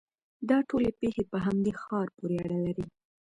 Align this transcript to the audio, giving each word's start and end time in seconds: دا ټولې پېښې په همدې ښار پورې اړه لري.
دا 0.49 0.57
ټولې 0.69 0.89
پېښې 0.99 1.23
په 1.31 1.37
همدې 1.45 1.71
ښار 1.81 2.07
پورې 2.17 2.35
اړه 2.45 2.57
لري. 2.65 2.85